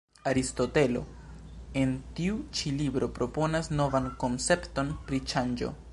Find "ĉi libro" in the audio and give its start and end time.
2.61-3.11